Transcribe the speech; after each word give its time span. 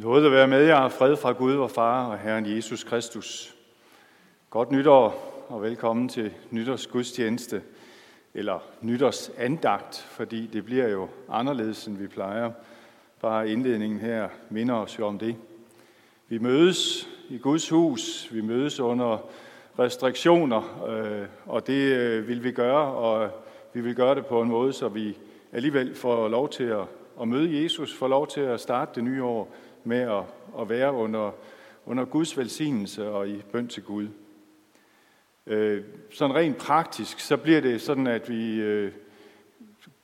Noget 0.00 0.26
at 0.26 0.32
være 0.32 0.48
med 0.48 0.64
jer, 0.64 0.88
fred 0.88 1.16
fra 1.16 1.32
Gud 1.32 1.52
vor 1.52 1.68
Far 1.68 2.06
og 2.06 2.18
Herren 2.18 2.56
Jesus 2.56 2.84
Kristus. 2.84 3.54
Godt 4.50 4.70
nytår 4.70 5.32
og 5.48 5.62
velkommen 5.62 6.08
til 6.08 6.32
nytårs 6.50 6.86
gudstjeneste, 6.86 7.62
eller 8.34 8.58
nytårs 8.80 9.30
andagt, 9.38 9.96
fordi 10.10 10.46
det 10.46 10.64
bliver 10.64 10.88
jo 10.88 11.08
anderledes, 11.28 11.86
end 11.86 11.96
vi 11.96 12.06
plejer. 12.06 12.50
Bare 13.20 13.50
indledningen 13.50 13.98
her 13.98 14.28
minder 14.50 14.74
os 14.74 14.98
jo 14.98 15.06
om 15.06 15.18
det. 15.18 15.36
Vi 16.28 16.38
mødes 16.38 17.08
i 17.28 17.38
Guds 17.38 17.68
hus, 17.68 18.28
vi 18.32 18.40
mødes 18.40 18.80
under 18.80 19.28
restriktioner, 19.78 20.86
øh, 20.88 21.26
og 21.46 21.66
det 21.66 21.92
øh, 21.92 22.28
vil 22.28 22.44
vi 22.44 22.52
gøre, 22.52 22.94
og 22.94 23.30
vi 23.72 23.80
vil 23.80 23.94
gøre 23.94 24.14
det 24.14 24.26
på 24.26 24.42
en 24.42 24.48
måde, 24.48 24.72
så 24.72 24.88
vi 24.88 25.18
alligevel 25.52 25.94
får 25.94 26.28
lov 26.28 26.48
til 26.48 26.74
at 27.20 27.28
møde 27.28 27.62
Jesus, 27.62 27.94
får 27.94 28.08
lov 28.08 28.26
til 28.26 28.40
at 28.40 28.60
starte 28.60 28.90
det 28.94 29.04
nye 29.04 29.24
år 29.24 29.54
med 29.84 30.00
at, 30.00 30.24
at 30.60 30.68
være 30.68 30.92
under, 30.92 31.30
under 31.86 32.04
Guds 32.04 32.38
velsignelse 32.38 33.08
og 33.08 33.28
i 33.28 33.42
bøn 33.52 33.68
til 33.68 33.82
Gud. 33.82 34.08
Øh, 35.46 35.84
sådan 36.10 36.36
rent 36.36 36.56
praktisk, 36.56 37.20
så 37.20 37.36
bliver 37.36 37.60
det 37.60 37.80
sådan, 37.80 38.06
at 38.06 38.28
vi 38.28 38.60
øh, 38.60 38.92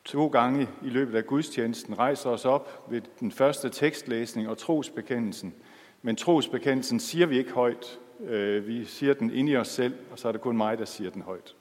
to 0.04 0.26
gange 0.26 0.68
i 0.84 0.88
løbet 0.88 1.16
af 1.16 1.26
gudstjenesten 1.26 1.98
rejser 1.98 2.30
os 2.30 2.44
op 2.44 2.86
ved 2.90 3.02
den 3.20 3.32
første 3.32 3.68
tekstlæsning 3.68 4.48
og 4.48 4.58
trosbekendelsen. 4.58 5.54
Men 6.02 6.16
trosbekendelsen 6.16 7.00
siger 7.00 7.26
vi 7.26 7.38
ikke 7.38 7.52
højt. 7.52 7.98
Øh, 8.20 8.66
vi 8.66 8.84
siger 8.84 9.14
den 9.14 9.30
ind 9.30 9.48
i 9.48 9.56
os 9.56 9.68
selv, 9.68 9.94
og 10.10 10.18
så 10.18 10.28
er 10.28 10.32
det 10.32 10.40
kun 10.40 10.56
mig, 10.56 10.78
der 10.78 10.84
siger 10.84 11.10
den 11.10 11.22
højt. 11.22 11.54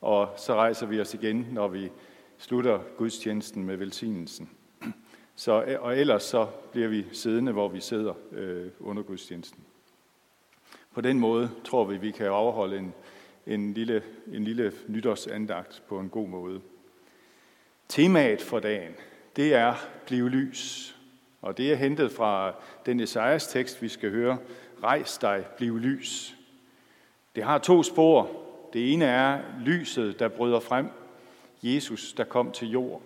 Og 0.00 0.28
så 0.36 0.54
rejser 0.54 0.86
vi 0.86 1.00
os 1.00 1.14
igen, 1.14 1.48
når 1.52 1.68
vi 1.68 1.90
slutter 2.38 2.80
gudstjenesten 2.96 3.64
med 3.64 3.76
velsignelsen. 3.76 4.50
Så, 5.42 5.62
øh, 5.62 5.82
og 5.82 5.98
ellers 5.98 6.22
så 6.22 6.46
bliver 6.72 6.88
vi 6.88 7.06
siddende, 7.12 7.52
hvor 7.52 7.68
vi 7.68 7.80
sidder 7.80 8.14
øh, 8.32 8.66
under 8.80 9.02
gudstjenesten. 9.02 9.64
På 10.94 11.00
den 11.00 11.18
måde 11.18 11.50
tror 11.64 11.84
vi, 11.84 11.96
vi 11.96 12.10
kan 12.10 12.26
afholde 12.26 12.78
en, 12.78 12.94
en, 13.46 13.74
lille, 13.74 14.02
en 14.32 14.44
lille 14.44 14.72
nytårsandagt 14.86 15.82
på 15.88 15.98
en 15.98 16.08
god 16.08 16.28
måde. 16.28 16.60
Temaet 17.88 18.42
for 18.42 18.60
dagen, 18.60 18.92
det 19.36 19.54
er 19.54 19.74
blive 20.06 20.28
lys. 20.28 20.96
Og 21.40 21.58
det 21.58 21.72
er 21.72 21.76
hentet 21.76 22.12
fra 22.12 22.54
den 22.86 23.00
Esajas 23.00 23.46
tekst, 23.46 23.82
vi 23.82 23.88
skal 23.88 24.10
høre. 24.10 24.38
Rejs 24.82 25.18
dig, 25.18 25.44
bliv 25.56 25.78
lys. 25.78 26.36
Det 27.34 27.44
har 27.44 27.58
to 27.58 27.82
spor. 27.82 28.30
Det 28.72 28.92
ene 28.92 29.04
er 29.04 29.40
lyset, 29.64 30.18
der 30.18 30.28
bryder 30.28 30.60
frem. 30.60 30.88
Jesus, 31.62 32.12
der 32.12 32.24
kom 32.24 32.52
til 32.52 32.70
jord. 32.70 33.02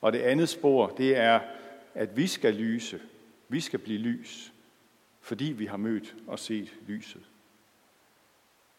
Og 0.00 0.12
det 0.12 0.18
andet 0.18 0.48
spor, 0.48 0.86
det 0.88 1.16
er, 1.16 1.40
at 1.94 2.16
vi 2.16 2.26
skal 2.26 2.54
lyse. 2.54 3.00
Vi 3.48 3.60
skal 3.60 3.78
blive 3.78 3.98
lys, 3.98 4.52
fordi 5.20 5.44
vi 5.44 5.66
har 5.66 5.76
mødt 5.76 6.14
og 6.26 6.38
set 6.38 6.74
lyset. 6.86 7.22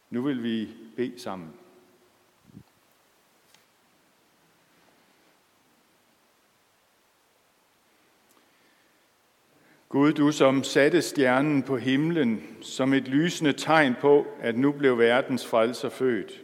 Nu 0.10 0.22
vil 0.22 0.44
vi 0.44 0.70
bede 0.96 1.20
sammen. 1.20 1.54
Gud, 9.90 10.14
du 10.14 10.32
som 10.32 10.64
satte 10.64 11.02
stjernen 11.02 11.64
på 11.64 11.78
himlen 11.78 12.58
som 12.62 12.94
et 12.94 13.08
lysende 13.08 13.54
tegn 13.54 13.96
på, 14.02 14.28
at 14.40 14.58
nu 14.58 14.72
blev 14.72 14.98
verdens 14.98 15.46
frelser 15.46 15.90
født. 15.90 16.44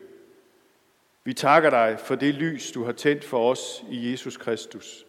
Vi 1.23 1.33
takker 1.33 1.69
dig 1.69 1.97
for 1.99 2.15
det 2.15 2.33
lys, 2.33 2.71
du 2.71 2.83
har 2.83 2.91
tændt 2.91 3.23
for 3.23 3.51
os 3.51 3.83
i 3.89 4.11
Jesus 4.11 4.37
Kristus. 4.37 5.05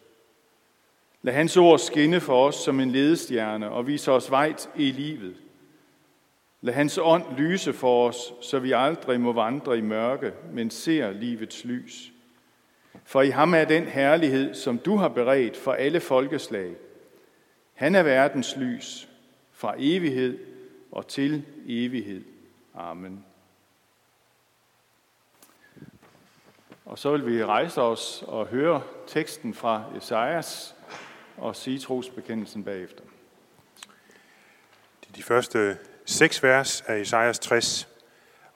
Lad 1.23 1.35
hans 1.35 1.57
ord 1.57 1.79
skinne 1.79 2.21
for 2.21 2.47
os 2.47 2.55
som 2.55 2.81
en 2.81 2.91
ledestjerne 2.91 3.71
og 3.71 3.87
vise 3.87 4.13
os 4.13 4.31
vej 4.31 4.55
i 4.77 4.91
livet. 4.91 5.37
Lad 6.61 6.75
hans 6.75 6.99
ånd 7.03 7.37
lyse 7.37 7.73
for 7.73 8.09
os, 8.09 8.33
så 8.41 8.59
vi 8.59 8.73
aldrig 8.73 9.21
må 9.21 9.33
vandre 9.33 9.79
i 9.79 9.81
mørke, 9.81 10.33
men 10.53 10.71
ser 10.71 11.13
livets 11.13 11.65
lys. 11.65 12.13
For 13.05 13.23
i 13.23 13.31
ham 13.31 13.55
er 13.55 13.65
den 13.65 13.85
herlighed, 13.85 14.55
som 14.55 14.79
du 14.79 14.97
har 14.97 15.09
beredt 15.09 15.57
for 15.57 15.73
alle 15.73 16.01
folkeslag. 16.01 16.75
Han 17.75 17.95
er 17.95 18.03
verdens 18.03 18.57
lys 18.57 19.09
fra 19.53 19.75
evighed 19.79 20.39
og 20.93 21.07
til 21.07 21.43
evighed. 21.67 22.23
Amen. 22.75 23.25
Og 26.85 26.99
så 26.99 27.11
vil 27.11 27.27
vi 27.27 27.45
rejse 27.45 27.83
os 27.83 28.25
og 28.27 28.47
høre 28.47 28.83
teksten 29.07 29.55
fra 29.55 29.85
Esajas 29.97 30.75
og 31.37 31.57
sige 31.57 31.79
trosbekendelsen 31.79 32.65
bagefter. 32.65 33.03
Det 35.01 35.09
er 35.09 35.13
de 35.13 35.23
første 35.23 35.79
seks 36.05 36.43
vers 36.43 36.81
af 36.81 36.97
Esajas 36.97 37.39
60. 37.39 37.89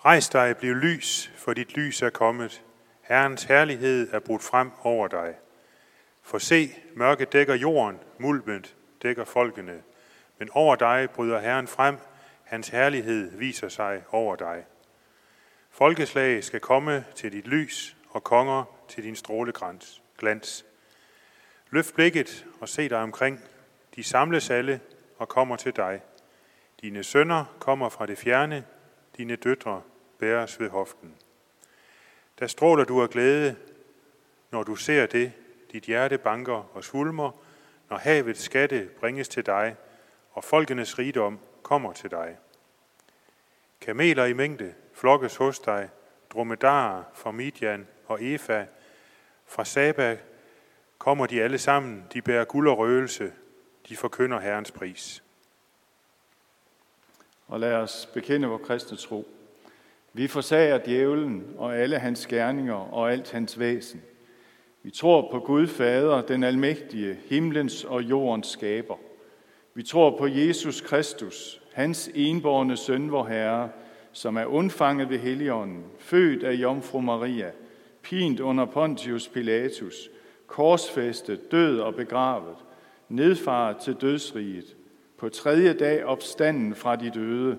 Rejs 0.05 0.29
dig, 0.29 0.57
bliv 0.57 0.75
lys, 0.75 1.31
for 1.37 1.53
dit 1.53 1.77
lys 1.77 2.03
er 2.03 2.11
kommet. 2.11 2.63
Herrens 3.03 3.45
herlighed 3.45 4.13
er 4.13 4.19
brudt 4.19 4.43
frem 4.43 4.71
over 4.83 5.09
dig. 5.09 5.35
For 6.23 6.39
se, 6.39 6.71
mørke 6.95 7.25
dækker 7.25 7.55
jorden, 7.55 7.99
mulmet 8.19 8.77
dækker 9.03 9.25
folkene. 9.25 9.83
Men 10.39 10.49
over 10.53 10.77
dig 10.77 11.11
bryder 11.11 11.41
Herren 11.41 11.69
frem, 11.69 11.97
hans 12.45 12.69
herlighed 12.69 13.39
viser 13.39 13.69
sig 13.69 14.03
over 14.11 14.37
dig. 14.37 14.65
Folkeslag 15.71 16.45
skal 16.45 16.61
komme 16.61 17.05
til 17.15 17.33
dit 17.33 17.47
lys, 17.47 17.98
og 18.11 18.25
konger 18.25 18.65
til 18.89 19.05
din 19.05 19.17
stråleglans. 19.17 20.03
glans. 20.19 20.65
Løft 21.71 21.95
blikket 21.95 22.47
og 22.61 22.69
se 22.69 22.89
dig 22.89 22.99
omkring. 22.99 23.41
De 23.97 24.05
samles 24.05 24.51
alle 24.51 24.81
og 25.19 25.29
kommer 25.29 25.57
til 25.57 25.77
dig. 25.77 26.03
Dine 26.81 27.05
sønner 27.05 27.45
kommer 27.59 27.89
fra 27.89 28.07
det 28.07 28.19
fjerne, 28.19 28.65
dine 29.17 29.37
døtre 29.37 29.83
bæres 30.19 30.61
ved 30.61 30.71
hoften. 30.71 31.15
Der 32.39 32.47
stråler 32.47 32.85
du 32.85 33.03
af 33.03 33.11
glæde, 33.11 33.57
når 34.51 34.63
du 34.63 34.77
ser 34.77 35.07
det, 35.07 35.33
dit 35.73 35.85
hjerte 35.85 36.19
banker 36.19 36.77
og 36.77 36.85
svulmer, 36.85 37.31
når 37.91 37.97
havets 37.97 38.41
skatte 38.41 38.91
bringes 39.01 39.29
til 39.29 39.47
dig, 39.47 39.77
og 40.33 40.45
folkenes 40.45 40.99
rigdom 40.99 41.39
kommer 41.63 41.93
til 41.93 42.11
dig. 42.11 42.37
Kameler 43.81 44.25
i 44.25 44.33
mængde 44.33 44.75
flokkes 44.95 45.37
hos 45.37 45.59
dig, 45.59 45.89
dromedarer 46.31 47.03
fra 47.15 47.31
Midian 47.31 47.87
og 48.09 48.25
Efa 48.25 48.65
fra 49.47 49.65
Saba 49.65 50.17
kommer 50.99 51.27
de 51.27 51.43
alle 51.43 51.59
sammen, 51.59 52.05
de 52.13 52.23
bærer 52.23 52.45
guld 52.45 52.69
og 52.69 52.79
røgelse, 52.79 53.33
de 53.89 53.97
forkynder 53.97 54.41
Herrens 54.41 54.71
pris. 54.71 55.23
Og 57.47 57.61
lad 57.61 57.73
os 57.73 58.09
bekende 58.15 58.49
vores 58.49 58.67
kristne 58.67 58.97
tro. 58.97 59.29
Vi 60.13 60.27
forsager 60.27 60.79
djævlen 60.79 61.55
og 61.57 61.77
alle 61.77 61.99
hans 61.99 62.27
gerninger 62.27 62.95
og 62.95 63.13
alt 63.13 63.33
hans 63.33 63.59
væsen. 63.59 64.03
Vi 64.83 64.91
tror 64.91 65.31
på 65.31 65.41
Gud 65.41 65.67
Fader, 65.67 66.23
den 66.23 66.45
almægtige, 66.45 67.19
himlens 67.27 67.85
og 67.85 68.03
jordens 68.03 68.47
skaber. 68.47 68.97
Vi 69.75 69.83
tror 69.83 70.19
på 70.19 70.27
Jesus 70.27 70.81
Kristus, 70.81 71.63
hans 71.73 72.11
enborne 72.15 72.77
søn, 72.77 73.11
vor 73.11 73.25
Herre, 73.25 73.71
som 74.13 74.37
er 74.37 74.45
undfanget 74.45 75.11
ved 75.11 75.19
Helligånden, 75.19 75.85
født 75.99 76.43
af 76.43 76.53
Jomfru 76.53 77.01
Maria, 77.01 77.51
pint 78.03 78.41
under 78.41 78.65
Pontius 78.65 79.29
Pilatus, 79.29 80.11
korsfæstet, 80.47 81.53
død 81.53 81.81
og 81.81 81.95
begravet, 81.95 82.57
nedfaret 83.09 83.77
til 83.77 83.95
dødsriget, 83.95 84.77
på 85.19 85.29
tredje 85.29 85.73
dag 85.73 86.05
opstanden 86.05 86.75
fra 86.75 86.97
de 86.97 87.11
døde, 87.15 87.59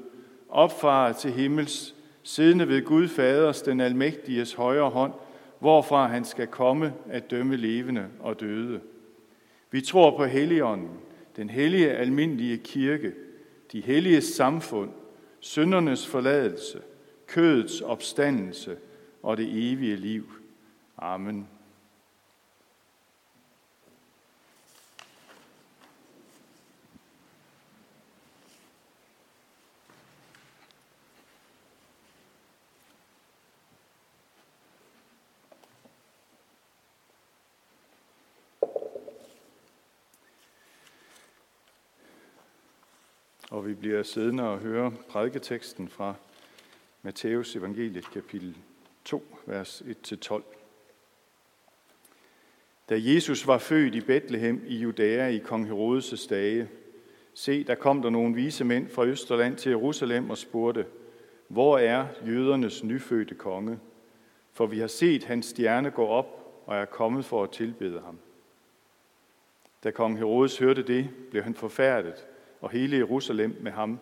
opfaret 0.49 1.15
til 1.15 1.31
himmels, 1.31 1.95
siddende 2.23 2.67
ved 2.67 2.85
Gud 2.85 3.07
Faders, 3.07 3.61
den 3.61 3.79
almægtiges 3.79 4.53
højre 4.53 4.89
hånd, 4.89 5.13
hvorfra 5.59 6.07
han 6.07 6.25
skal 6.25 6.47
komme 6.47 6.93
at 7.09 7.31
dømme 7.31 7.55
levende 7.55 8.05
og 8.19 8.39
døde. 8.39 8.79
Vi 9.71 9.81
tror 9.81 10.17
på 10.17 10.25
Helligånden, 10.25 10.89
den 11.35 11.49
hellige 11.49 11.91
almindelige 11.91 12.57
kirke, 12.57 13.13
de 13.71 13.81
hellige 13.81 14.21
samfund, 14.21 14.89
syndernes 15.39 16.07
forladelse, 16.07 16.79
kødets 17.27 17.81
opstandelse 17.81 18.77
og 19.23 19.37
det 19.37 19.71
evige 19.71 19.95
liv. 19.95 20.31
Amen. 20.97 21.47
Og 43.51 43.67
vi 43.67 43.73
bliver 43.73 44.03
siddende 44.03 44.43
og 44.43 44.59
høre 44.59 44.91
prædiketeksten 45.09 45.89
fra 45.89 46.15
Matteus 47.01 47.55
evangeliet 47.55 48.11
kapitel 48.11 48.57
2, 49.09 49.23
vers 49.45 49.81
1-12. 49.81 50.41
Da 52.89 52.95
Jesus 52.97 53.47
var 53.47 53.57
født 53.57 53.95
i 53.95 54.01
Bethlehem 54.01 54.63
i 54.67 54.77
Judæa 54.77 55.27
i 55.27 55.37
kong 55.37 55.69
Herodes' 55.69 56.29
dage, 56.29 56.69
Se, 57.33 57.63
der 57.63 57.75
kom 57.75 58.01
der 58.01 58.09
nogle 58.09 58.35
vise 58.35 58.63
mænd 58.63 58.89
fra 58.89 59.05
Østerland 59.05 59.57
til 59.57 59.69
Jerusalem 59.69 60.29
og 60.29 60.37
spurgte, 60.37 60.85
hvor 61.47 61.77
er 61.77 62.07
jødernes 62.27 62.83
nyfødte 62.83 63.35
konge? 63.35 63.79
For 64.53 64.65
vi 64.65 64.79
har 64.79 64.87
set 64.87 65.23
hans 65.23 65.45
stjerne 65.45 65.91
gå 65.91 66.07
op 66.07 66.61
og 66.65 66.77
er 66.77 66.85
kommet 66.85 67.25
for 67.25 67.43
at 67.43 67.51
tilbede 67.51 67.99
ham. 67.99 68.19
Da 69.83 69.91
kong 69.91 70.17
Herodes 70.17 70.57
hørte 70.57 70.83
det, 70.83 71.09
blev 71.29 71.43
han 71.43 71.55
forfærdet, 71.55 72.27
og 72.61 72.69
hele 72.69 72.97
Jerusalem 72.97 73.57
med 73.61 73.71
ham. 73.71 73.99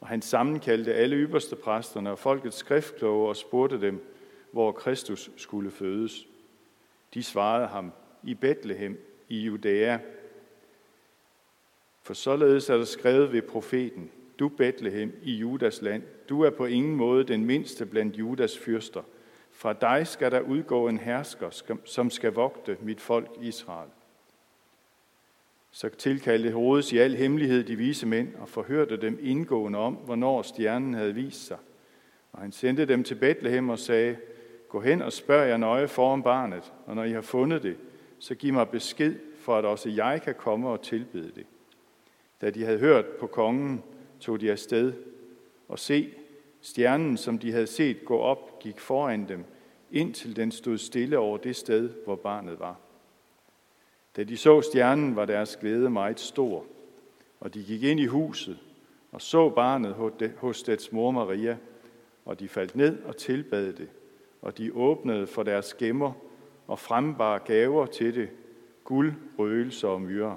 Og 0.00 0.08
han 0.08 0.22
sammenkaldte 0.22 0.94
alle 0.94 1.16
ypperste 1.16 1.56
præsterne 1.56 2.10
og 2.10 2.18
folkets 2.18 2.56
skriftkloge 2.56 3.28
og 3.28 3.36
spurgte 3.36 3.80
dem, 3.80 4.06
hvor 4.52 4.72
Kristus 4.72 5.30
skulle 5.36 5.70
fødes. 5.70 6.26
De 7.14 7.22
svarede 7.22 7.66
ham, 7.66 7.92
i 8.22 8.34
Bethlehem 8.34 8.98
i 9.28 9.40
Judæa. 9.40 9.98
For 12.02 12.14
således 12.14 12.70
er 12.70 12.76
der 12.76 12.84
skrevet 12.84 13.32
ved 13.32 13.42
profeten, 13.42 14.10
du 14.38 14.48
Bethlehem 14.48 15.12
i 15.22 15.32
Judas 15.32 15.82
land, 15.82 16.02
du 16.28 16.42
er 16.42 16.50
på 16.50 16.66
ingen 16.66 16.96
måde 16.96 17.24
den 17.24 17.44
mindste 17.44 17.86
blandt 17.86 18.16
Judas 18.16 18.58
fyrster. 18.58 19.02
Fra 19.50 19.72
dig 19.72 20.06
skal 20.06 20.30
der 20.30 20.40
udgå 20.40 20.88
en 20.88 20.98
hersker, 20.98 21.74
som 21.84 22.10
skal 22.10 22.32
vogte 22.32 22.76
mit 22.80 23.00
folk 23.00 23.28
Israel. 23.40 23.88
Så 25.70 25.88
tilkaldte 25.88 26.48
Herodes 26.48 26.92
i 26.92 26.98
al 26.98 27.16
hemmelighed 27.16 27.64
de 27.64 27.76
vise 27.76 28.06
mænd 28.06 28.34
og 28.34 28.48
forhørte 28.48 28.96
dem 28.96 29.18
indgående 29.22 29.78
om, 29.78 29.94
hvornår 29.94 30.42
stjernen 30.42 30.94
havde 30.94 31.14
vist 31.14 31.46
sig. 31.46 31.58
Og 32.32 32.40
han 32.40 32.52
sendte 32.52 32.84
dem 32.84 33.04
til 33.04 33.14
Bethlehem 33.14 33.68
og 33.68 33.78
sagde, 33.78 34.16
gå 34.70 34.80
hen 34.80 35.02
og 35.02 35.12
spørg 35.12 35.48
jer 35.48 35.56
nøje 35.56 35.88
foran 35.88 36.22
barnet, 36.22 36.72
og 36.86 36.96
når 36.96 37.04
I 37.04 37.12
har 37.12 37.20
fundet 37.20 37.62
det, 37.62 37.76
så 38.18 38.34
giv 38.34 38.52
mig 38.52 38.68
besked, 38.68 39.14
for 39.38 39.56
at 39.56 39.64
også 39.64 39.88
jeg 39.88 40.22
kan 40.22 40.34
komme 40.34 40.68
og 40.68 40.82
tilbede 40.82 41.32
det. 41.34 41.46
Da 42.40 42.50
de 42.50 42.64
havde 42.64 42.78
hørt 42.78 43.04
på 43.06 43.26
kongen, 43.26 43.82
tog 44.20 44.40
de 44.40 44.50
afsted, 44.50 44.92
og 45.68 45.78
se, 45.78 46.10
stjernen, 46.60 47.16
som 47.16 47.38
de 47.38 47.52
havde 47.52 47.66
set 47.66 48.04
gå 48.04 48.18
op, 48.18 48.58
gik 48.58 48.80
foran 48.80 49.28
dem, 49.28 49.44
indtil 49.90 50.36
den 50.36 50.50
stod 50.50 50.78
stille 50.78 51.18
over 51.18 51.36
det 51.36 51.56
sted, 51.56 51.90
hvor 52.04 52.16
barnet 52.16 52.60
var. 52.60 52.76
Da 54.16 54.24
de 54.24 54.36
så 54.36 54.62
stjernen, 54.62 55.16
var 55.16 55.24
deres 55.24 55.56
glæde 55.56 55.90
meget 55.90 56.20
stor, 56.20 56.64
og 57.40 57.54
de 57.54 57.64
gik 57.64 57.82
ind 57.82 58.00
i 58.00 58.06
huset 58.06 58.58
og 59.12 59.22
så 59.22 59.48
barnet 59.48 59.94
hos 60.36 60.62
dets 60.62 60.92
mor 60.92 61.10
Maria, 61.10 61.56
og 62.24 62.40
de 62.40 62.48
faldt 62.48 62.76
ned 62.76 63.02
og 63.02 63.16
tilbad 63.16 63.72
det, 63.72 63.88
og 64.42 64.58
de 64.58 64.72
åbnede 64.74 65.26
for 65.26 65.42
deres 65.42 65.74
gemmer 65.74 66.12
og 66.66 66.78
frembar 66.78 67.38
gaver 67.38 67.86
til 67.86 68.14
det, 68.14 68.30
guld, 68.84 69.12
røgelser 69.38 69.88
og 69.88 70.02
myrer. 70.02 70.36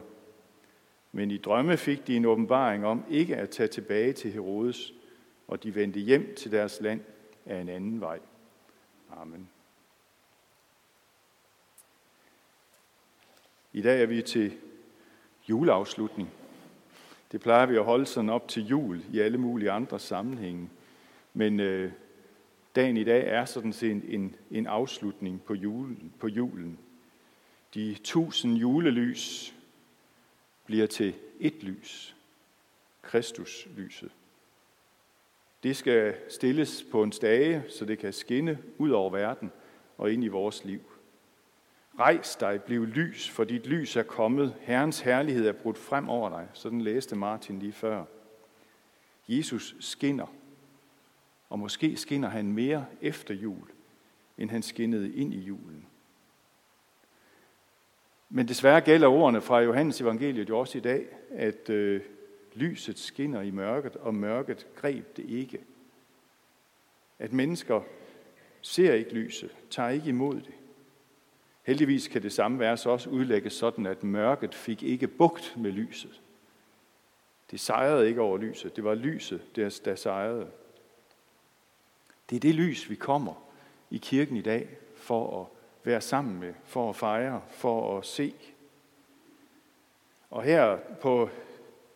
Men 1.12 1.32
i 1.32 1.38
drømme 1.38 1.78
fik 1.78 2.08
de 2.08 2.16
en 2.16 2.26
åbenbaring 2.26 2.86
om 2.86 3.06
ikke 3.10 3.36
at 3.36 3.50
tage 3.50 3.68
tilbage 3.68 4.14
til 4.14 4.32
Herodes, 4.32 4.94
og 5.48 5.64
de 5.64 5.76
vendte 5.76 6.00
hjem 6.00 6.36
til 6.36 6.52
deres 6.52 6.82
land 6.82 7.02
af 7.46 7.62
en 7.62 7.70
anden 7.70 8.02
vej. 8.02 8.20
Amen. 9.22 9.50
I 13.74 13.82
dag 13.82 14.02
er 14.02 14.06
vi 14.06 14.22
til 14.22 14.58
juleafslutning. 15.50 16.30
Det 17.32 17.42
plejer 17.42 17.66
vi 17.66 17.76
at 17.76 17.84
holde 17.84 18.06
sådan 18.06 18.30
op 18.30 18.48
til 18.48 18.66
jul 18.66 19.04
i 19.12 19.20
alle 19.20 19.38
mulige 19.38 19.72
andre 19.72 20.00
sammenhænge. 20.00 20.70
Men 21.34 21.60
øh, 21.60 21.92
dagen 22.76 22.98
i 22.98 23.04
dag 23.04 23.28
er 23.28 23.46
sådan 23.46 23.74
set 23.74 24.14
en, 24.14 24.36
en 24.52 24.68
afslutning 24.68 25.44
på 25.44 25.54
julen, 25.54 26.14
på 26.20 26.28
julen. 26.28 26.80
De 27.74 27.96
tusind 28.04 28.58
julelys 28.58 29.56
bliver 30.66 30.88
til 30.88 31.16
et 31.40 31.64
lys. 31.64 32.16
Kristuslyset. 33.02 34.12
Det 35.64 35.76
skal 35.76 36.16
stilles 36.30 36.86
på 36.92 37.04
en 37.04 37.12
stage, 37.12 37.64
så 37.70 37.86
det 37.86 38.00
kan 38.00 38.14
skinne 38.14 38.60
ud 38.78 38.90
over 38.90 39.10
verden 39.10 39.52
og 39.98 40.12
ind 40.12 40.24
i 40.24 40.28
vores 40.28 40.66
liv. 40.66 40.82
Rejs 42.00 42.36
dig, 42.36 42.64
bliv 42.64 42.86
lys, 42.86 43.30
for 43.30 43.44
dit 43.44 43.66
lys 43.66 43.96
er 43.96 44.04
kommet. 44.04 44.56
Herrens 44.62 45.00
herlighed 45.00 45.48
er 45.48 45.52
brudt 45.52 45.78
frem 45.78 46.10
over 46.10 46.30
dig. 46.30 46.48
Sådan 46.54 46.82
læste 46.82 47.16
Martin 47.16 47.60
lige 47.60 47.72
før. 47.72 48.06
Jesus 49.28 49.76
skinner, 49.80 50.36
og 51.54 51.60
måske 51.60 51.98
skinner 51.98 52.30
han 52.30 52.54
mere 52.54 52.86
efter 53.02 53.34
jul, 53.34 53.68
end 54.38 54.50
han 54.50 54.62
skinnede 54.62 55.16
ind 55.16 55.34
i 55.34 55.40
julen. 55.40 55.88
Men 58.30 58.48
desværre 58.48 58.82
gælder 58.82 59.08
ordene 59.08 59.42
fra 59.42 59.60
Johannes 59.60 60.02
evangeliet 60.02 60.50
jo 60.50 60.60
også 60.60 60.78
i 60.78 60.82
dag, 60.82 61.08
at 61.30 61.70
øh, 61.70 62.02
lyset 62.54 63.00
skinner 63.00 63.42
i 63.42 63.52
mørket, 63.52 63.96
og 63.96 64.16
mørket 64.16 64.68
greb 64.76 65.18
det 65.18 65.30
ikke. 65.30 65.60
At 67.20 67.34
mennesker 67.34 67.82
ser 68.62 68.94
ikke 68.94 69.14
lyset, 69.14 69.56
tager 69.70 69.90
ikke 69.90 70.10
imod 70.10 70.36
det. 70.36 70.54
Heldigvis 71.64 72.08
kan 72.08 72.22
det 72.22 72.34
samme 72.34 72.60
vers 72.60 72.86
også 72.86 73.10
udlægges 73.10 73.54
sådan, 73.54 73.86
at 73.86 74.04
mørket 74.04 74.56
fik 74.56 74.84
ikke 74.84 75.08
bugt 75.08 75.54
med 75.58 75.72
lyset. 75.72 76.22
Det 77.52 77.60
sejrede 77.60 78.08
ikke 78.08 78.22
over 78.22 78.38
lyset. 78.38 78.76
Det 78.76 78.84
var 78.84 78.96
lyset, 78.96 79.56
der, 79.56 79.82
der 79.86 79.96
sejrede. 79.96 80.48
Det 82.30 82.36
er 82.36 82.40
det 82.40 82.56
lys, 82.56 82.90
vi 82.90 82.96
kommer 82.96 83.34
i 83.90 83.98
kirken 83.98 84.38
i 84.38 84.42
dag 84.42 84.78
for 84.96 85.42
at 85.42 85.48
være 85.84 86.02
sammen 86.02 86.40
med, 86.40 86.54
for 86.64 86.90
at 86.90 86.96
fejre, 86.96 87.42
for 87.50 87.98
at 87.98 88.06
se. 88.06 88.34
Og 90.30 90.44
her 90.44 90.78
på 91.02 91.30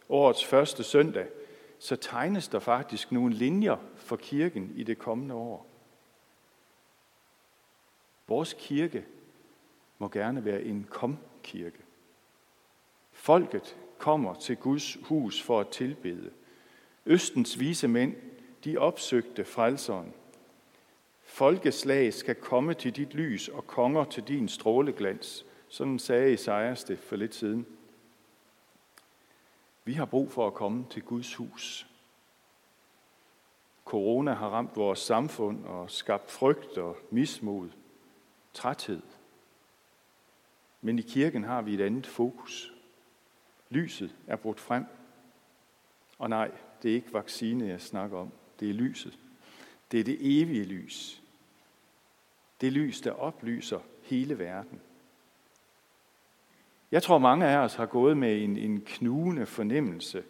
årets 0.09 0.45
første 0.45 0.83
søndag, 0.83 1.27
så 1.79 1.95
tegnes 1.95 2.47
der 2.47 2.59
faktisk 2.59 3.11
nogle 3.11 3.33
linjer 3.33 3.77
for 3.95 4.15
kirken 4.15 4.73
i 4.75 4.83
det 4.83 4.97
kommende 4.97 5.35
år. 5.35 5.67
Vores 8.27 8.55
kirke 8.59 9.05
må 9.97 10.09
gerne 10.09 10.45
være 10.45 10.63
en 10.63 10.87
kom-kirke. 10.89 11.79
Folket 13.11 13.77
kommer 13.97 14.33
til 14.33 14.57
Guds 14.57 14.97
hus 15.03 15.41
for 15.41 15.59
at 15.59 15.69
tilbede. 15.69 16.31
Østens 17.05 17.59
vise 17.59 17.87
mænd, 17.87 18.15
de 18.63 18.77
opsøgte 18.77 19.45
frelseren. 19.45 20.13
Folkeslag 21.23 22.13
skal 22.13 22.35
komme 22.35 22.73
til 22.73 22.95
dit 22.95 23.13
lys 23.13 23.47
og 23.47 23.67
konger 23.67 24.03
til 24.03 24.23
din 24.23 24.49
stråleglans. 24.49 25.45
Sådan 25.67 25.99
sagde 25.99 26.33
Esajas 26.33 26.83
det 26.83 26.99
for 26.99 27.15
lidt 27.15 27.35
siden. 27.35 27.65
Vi 29.83 29.93
har 29.93 30.05
brug 30.05 30.31
for 30.31 30.47
at 30.47 30.53
komme 30.53 30.85
til 30.89 31.03
Guds 31.03 31.35
hus. 31.35 31.87
Corona 33.85 34.33
har 34.33 34.49
ramt 34.49 34.75
vores 34.75 34.99
samfund 34.99 35.65
og 35.65 35.91
skabt 35.91 36.31
frygt 36.31 36.77
og 36.77 36.97
mismod, 37.11 37.69
træthed. 38.53 39.01
Men 40.81 40.99
i 40.99 41.01
kirken 41.01 41.43
har 41.43 41.61
vi 41.61 41.73
et 41.73 41.81
andet 41.81 42.07
fokus. 42.07 42.73
Lyset 43.69 44.15
er 44.27 44.35
brudt 44.35 44.59
frem. 44.59 44.85
Og 46.17 46.29
nej, 46.29 46.51
det 46.83 46.91
er 46.91 46.95
ikke 46.95 47.13
vaccine, 47.13 47.67
jeg 47.67 47.81
snakker 47.81 48.17
om. 48.17 48.31
Det 48.59 48.69
er 48.69 48.73
lyset. 48.73 49.19
Det 49.91 49.99
er 49.99 50.03
det 50.03 50.17
evige 50.19 50.63
lys. 50.63 51.21
Det 52.61 52.73
lys, 52.73 53.01
der 53.01 53.11
oplyser 53.11 53.79
hele 54.01 54.39
verden. 54.39 54.81
Jeg 56.91 57.03
tror, 57.03 57.17
mange 57.17 57.45
af 57.45 57.57
os 57.57 57.75
har 57.75 57.85
gået 57.85 58.17
med 58.17 58.43
en, 58.43 58.57
en 58.57 58.81
knugende 58.81 59.45
fornemmelse 59.45 60.23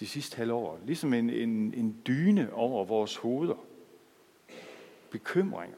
de 0.00 0.06
sidste 0.06 0.36
halvår. 0.36 0.80
Ligesom 0.84 1.14
en, 1.14 1.30
en, 1.30 1.74
en 1.74 2.02
dyne 2.06 2.52
over 2.52 2.84
vores 2.84 3.16
hoveder. 3.16 3.64
Bekymringer. 5.10 5.76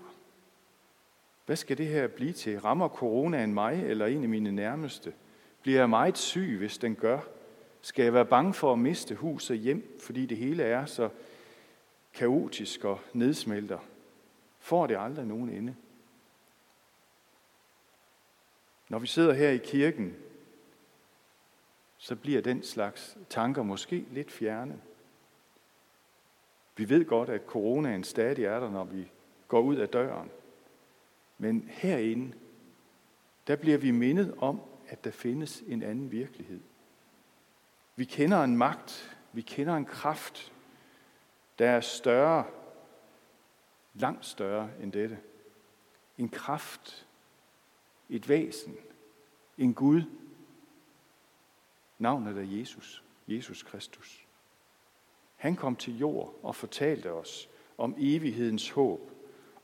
Hvad 1.46 1.56
skal 1.56 1.78
det 1.78 1.86
her 1.86 2.06
blive 2.06 2.32
til? 2.32 2.60
Rammer 2.60 2.88
coronaen 2.88 3.54
mig 3.54 3.84
eller 3.84 4.06
en 4.06 4.22
af 4.22 4.28
mine 4.28 4.52
nærmeste? 4.52 5.12
Bliver 5.62 5.78
jeg 5.78 5.90
meget 5.90 6.18
syg, 6.18 6.56
hvis 6.58 6.78
den 6.78 6.94
gør? 6.94 7.20
Skal 7.80 8.02
jeg 8.02 8.14
være 8.14 8.26
bange 8.26 8.54
for 8.54 8.72
at 8.72 8.78
miste 8.78 9.14
hus 9.14 9.50
og 9.50 9.56
hjem, 9.56 9.96
fordi 10.00 10.26
det 10.26 10.36
hele 10.36 10.62
er 10.62 10.86
så 10.86 11.08
kaotisk 12.18 12.84
og 12.84 13.00
nedsmelter? 13.12 13.78
Får 14.58 14.86
det 14.86 14.96
aldrig 14.98 15.26
nogen 15.26 15.50
ende? 15.50 15.76
Når 18.88 18.98
vi 18.98 19.06
sidder 19.06 19.32
her 19.32 19.50
i 19.50 19.58
kirken, 19.58 20.16
så 21.98 22.16
bliver 22.16 22.40
den 22.40 22.62
slags 22.62 23.18
tanker 23.28 23.62
måske 23.62 24.06
lidt 24.10 24.30
fjerne. 24.30 24.80
Vi 26.76 26.88
ved 26.88 27.04
godt, 27.04 27.28
at 27.28 27.46
coronaen 27.46 28.04
stadig 28.04 28.44
er 28.44 28.60
der, 28.60 28.70
når 28.70 28.84
vi 28.84 29.10
går 29.48 29.60
ud 29.60 29.76
af 29.76 29.88
døren. 29.88 30.30
Men 31.38 31.68
herinde, 31.72 32.32
der 33.46 33.56
bliver 33.56 33.78
vi 33.78 33.90
mindet 33.90 34.34
om, 34.38 34.60
at 34.88 35.04
der 35.04 35.10
findes 35.10 35.60
en 35.66 35.82
anden 35.82 36.12
virkelighed. 36.12 36.60
Vi 37.96 38.04
kender 38.04 38.44
en 38.44 38.56
magt, 38.56 39.18
vi 39.32 39.40
kender 39.40 39.76
en 39.76 39.84
kraft, 39.84 40.52
der 41.58 41.70
er 41.70 41.80
større, 41.80 42.44
langt 43.94 44.26
større 44.26 44.70
end 44.82 44.92
dette. 44.92 45.18
En 46.18 46.28
kraft, 46.28 47.06
et 48.08 48.28
væsen, 48.28 48.76
en 49.58 49.74
Gud. 49.74 50.02
Navnet 51.98 52.38
er 52.38 52.58
Jesus. 52.58 53.02
Jesus 53.28 53.62
Kristus. 53.62 54.26
Han 55.36 55.56
kom 55.56 55.76
til 55.76 55.98
jord 55.98 56.38
og 56.42 56.56
fortalte 56.56 57.12
os 57.12 57.48
om 57.78 57.94
evighedens 57.98 58.70
håb, 58.70 59.10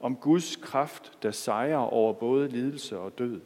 om 0.01 0.17
Guds 0.17 0.57
kraft, 0.57 1.19
der 1.23 1.31
sejrer 1.31 1.77
over 1.77 2.13
både 2.13 2.49
lidelse 2.49 2.99
og 2.99 3.19
død. 3.19 3.41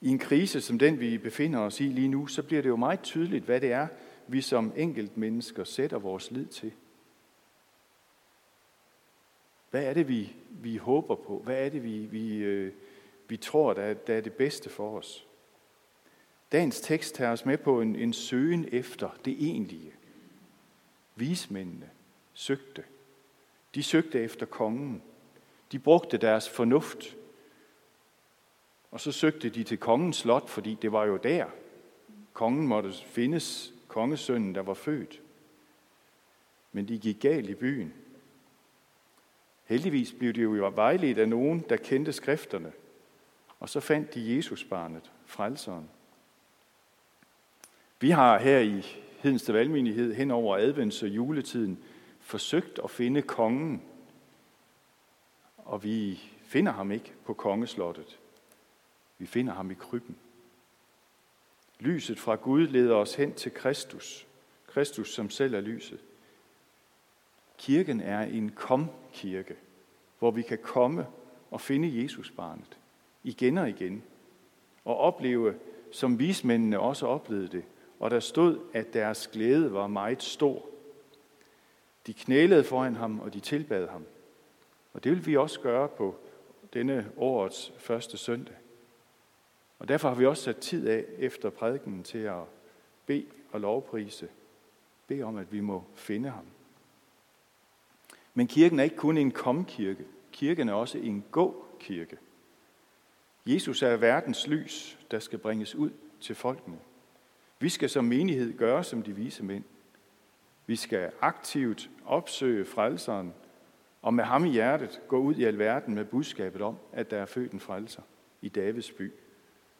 I 0.00 0.08
en 0.08 0.18
krise 0.18 0.60
som 0.60 0.78
den, 0.78 1.00
vi 1.00 1.18
befinder 1.18 1.60
os 1.60 1.80
i 1.80 1.84
lige 1.84 2.08
nu, 2.08 2.26
så 2.26 2.42
bliver 2.42 2.62
det 2.62 2.68
jo 2.68 2.76
meget 2.76 3.02
tydeligt, 3.02 3.44
hvad 3.44 3.60
det 3.60 3.72
er, 3.72 3.88
vi 4.32 4.40
som 4.40 4.72
enkelt 4.76 5.16
mennesker 5.16 5.64
sætter 5.64 5.98
vores 5.98 6.30
lid 6.30 6.46
til. 6.46 6.72
Hvad 9.70 9.84
er 9.84 9.94
det, 9.94 10.08
vi, 10.08 10.36
vi 10.50 10.76
håber 10.76 11.14
på? 11.14 11.38
Hvad 11.44 11.66
er 11.66 11.68
det, 11.68 11.84
vi, 11.84 11.98
vi, 11.98 12.36
øh, 12.36 12.72
vi 13.28 13.36
tror, 13.36 13.72
der 13.72 13.94
der 13.94 14.14
er 14.14 14.20
det 14.20 14.32
bedste 14.32 14.70
for 14.70 14.98
os? 14.98 15.26
Dagens 16.52 16.80
tekst 16.80 17.14
tager 17.14 17.32
os 17.32 17.46
med 17.46 17.58
på 17.58 17.80
en, 17.80 17.96
en 17.96 18.12
søgen 18.12 18.68
efter 18.72 19.10
det 19.24 19.36
egentlige. 19.42 19.92
Vismændene 21.16 21.90
søgte. 22.32 22.84
De 23.74 23.82
søgte 23.82 24.20
efter 24.20 24.46
kongen. 24.46 25.02
De 25.72 25.78
brugte 25.78 26.16
deres 26.16 26.48
fornuft. 26.48 27.16
Og 28.90 29.00
så 29.00 29.12
søgte 29.12 29.48
de 29.48 29.64
til 29.64 29.78
kongens 29.78 30.16
slot, 30.16 30.48
fordi 30.48 30.78
det 30.82 30.92
var 30.92 31.04
jo 31.04 31.16
der, 31.16 31.46
kongen 32.32 32.66
måtte 32.66 32.92
findes, 32.92 33.74
kongesønnen, 33.92 34.54
der 34.54 34.60
var 34.60 34.74
født. 34.74 35.20
Men 36.72 36.88
de 36.88 36.98
gik 36.98 37.20
galt 37.20 37.50
i 37.50 37.54
byen. 37.54 37.94
Heldigvis 39.64 40.12
blev 40.12 40.32
de 40.32 40.40
jo 40.40 40.72
vejledt 40.74 41.18
af 41.18 41.28
nogen, 41.28 41.60
der 41.68 41.76
kendte 41.76 42.12
skrifterne. 42.12 42.72
Og 43.60 43.68
så 43.68 43.80
fandt 43.80 44.14
de 44.14 44.36
Jesusbarnet, 44.36 45.10
frelseren. 45.26 45.90
Vi 48.00 48.10
har 48.10 48.38
her 48.38 48.58
i 48.58 48.86
Hedensted 49.18 49.54
Valgmenighed 49.54 50.14
hen 50.14 50.30
over 50.30 50.58
advents- 50.58 51.02
og 51.02 51.08
juletiden 51.08 51.78
forsøgt 52.20 52.80
at 52.84 52.90
finde 52.90 53.22
kongen, 53.22 53.82
og 55.56 55.84
vi 55.84 56.20
finder 56.42 56.72
ham 56.72 56.90
ikke 56.90 57.12
på 57.24 57.34
kongeslottet. 57.34 58.18
Vi 59.18 59.26
finder 59.26 59.52
ham 59.52 59.70
i 59.70 59.74
krybben. 59.74 60.16
Lyset 61.82 62.18
fra 62.18 62.34
Gud 62.34 62.66
leder 62.66 62.94
os 62.94 63.14
hen 63.14 63.34
til 63.34 63.54
Kristus. 63.54 64.26
Kristus, 64.66 65.14
som 65.14 65.30
selv 65.30 65.54
er 65.54 65.60
lyset. 65.60 66.00
Kirken 67.58 68.00
er 68.00 68.20
en 68.20 68.50
kom-kirke, 68.50 69.56
hvor 70.18 70.30
vi 70.30 70.42
kan 70.42 70.58
komme 70.62 71.06
og 71.50 71.60
finde 71.60 72.02
Jesusbarnet 72.02 72.78
igen 73.22 73.58
og 73.58 73.68
igen, 73.68 74.02
og 74.84 74.96
opleve, 74.96 75.54
som 75.90 76.18
vismændene 76.18 76.80
også 76.80 77.06
oplevede 77.06 77.48
det, 77.48 77.64
og 78.00 78.10
der 78.10 78.20
stod, 78.20 78.58
at 78.72 78.94
deres 78.94 79.26
glæde 79.26 79.72
var 79.72 79.86
meget 79.86 80.22
stor. 80.22 80.66
De 82.06 82.14
knælede 82.14 82.64
foran 82.64 82.96
ham, 82.96 83.20
og 83.20 83.34
de 83.34 83.40
tilbad 83.40 83.88
ham. 83.88 84.04
Og 84.92 85.04
det 85.04 85.12
vil 85.12 85.26
vi 85.26 85.36
også 85.36 85.60
gøre 85.60 85.88
på 85.88 86.16
denne 86.74 87.10
årets 87.16 87.72
første 87.78 88.18
søndag. 88.18 88.56
Og 89.82 89.88
derfor 89.88 90.08
har 90.08 90.14
vi 90.14 90.26
også 90.26 90.42
sat 90.42 90.56
tid 90.56 90.88
af 90.88 91.04
efter 91.18 91.50
prædiken 91.50 92.02
til 92.02 92.18
at 92.18 92.42
bede 93.06 93.26
og 93.52 93.60
lovprise. 93.60 94.28
Bede 95.06 95.22
om, 95.22 95.36
at 95.36 95.52
vi 95.52 95.60
må 95.60 95.84
finde 95.94 96.30
ham. 96.30 96.44
Men 98.34 98.46
kirken 98.46 98.78
er 98.78 98.84
ikke 98.84 98.96
kun 98.96 99.16
en 99.16 99.30
komkirke. 99.30 100.04
Kirken 100.32 100.68
er 100.68 100.72
også 100.72 100.98
en 100.98 101.24
gå-kirke. 101.30 102.18
Jesus 103.46 103.82
er 103.82 103.96
verdens 103.96 104.46
lys, 104.46 104.98
der 105.10 105.18
skal 105.18 105.38
bringes 105.38 105.74
ud 105.74 105.90
til 106.20 106.34
folkene. 106.34 106.78
Vi 107.58 107.68
skal 107.68 107.90
som 107.90 108.04
menighed 108.04 108.58
gøre 108.58 108.84
som 108.84 109.02
de 109.02 109.16
vise 109.16 109.44
mænd. 109.44 109.64
Vi 110.66 110.76
skal 110.76 111.12
aktivt 111.20 111.90
opsøge 112.06 112.64
frelseren, 112.64 113.34
og 114.02 114.14
med 114.14 114.24
ham 114.24 114.44
i 114.44 114.50
hjertet 114.50 115.00
gå 115.08 115.18
ud 115.18 115.34
i 115.34 115.44
alverden 115.44 115.94
med 115.94 116.04
budskabet 116.04 116.62
om, 116.62 116.76
at 116.92 117.10
der 117.10 117.18
er 117.18 117.26
født 117.26 117.52
en 117.52 117.60
frelser 117.60 118.02
i 118.42 118.48
Davids 118.48 118.92
by. 118.92 119.12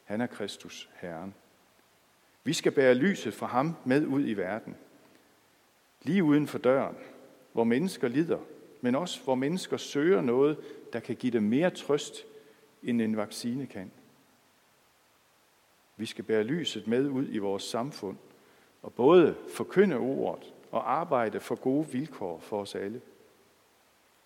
Han 0.03 0.21
er 0.21 0.27
Kristus, 0.27 0.89
Herren. 0.95 1.33
Vi 2.43 2.53
skal 2.53 2.71
bære 2.71 2.93
lyset 2.93 3.33
fra 3.33 3.47
ham 3.47 3.75
med 3.85 4.05
ud 4.05 4.27
i 4.27 4.33
verden. 4.33 4.75
Lige 6.01 6.23
uden 6.23 6.47
for 6.47 6.57
døren, 6.57 6.95
hvor 7.53 7.63
mennesker 7.63 8.07
lider, 8.07 8.39
men 8.81 8.95
også 8.95 9.23
hvor 9.23 9.35
mennesker 9.35 9.77
søger 9.77 10.21
noget, 10.21 10.57
der 10.93 10.99
kan 10.99 11.15
give 11.15 11.33
dem 11.33 11.43
mere 11.43 11.69
trøst, 11.69 12.15
end 12.83 13.01
en 13.01 13.17
vaccine 13.17 13.65
kan. 13.65 13.91
Vi 15.97 16.05
skal 16.05 16.23
bære 16.23 16.43
lyset 16.43 16.87
med 16.87 17.09
ud 17.09 17.27
i 17.29 17.37
vores 17.37 17.63
samfund, 17.63 18.17
og 18.81 18.93
både 18.93 19.35
forkynde 19.49 19.97
ordet 19.97 20.53
og 20.71 20.91
arbejde 20.91 21.39
for 21.39 21.55
gode 21.55 21.87
vilkår 21.87 22.39
for 22.39 22.61
os 22.61 22.75
alle. 22.75 23.01